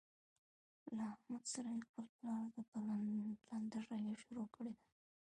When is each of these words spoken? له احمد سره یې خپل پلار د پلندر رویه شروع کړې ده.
له 0.95 1.03
احمد 1.13 1.43
سره 1.53 1.69
یې 1.75 1.81
خپل 1.87 2.05
پلار 2.17 2.43
د 2.55 2.57
پلندر 2.71 3.81
رویه 3.89 4.15
شروع 4.23 4.47
کړې 4.55 4.71
ده. 4.79 4.83